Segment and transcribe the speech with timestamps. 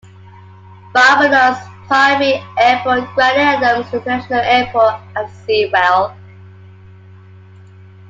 [0.93, 6.15] Barbados's primary airport, Grantley Adams International Airport, at Seawell.